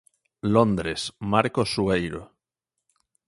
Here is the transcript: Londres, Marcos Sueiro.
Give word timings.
Londres, 0.55 1.01
Marcos 1.31 1.69
Sueiro. 1.75 2.21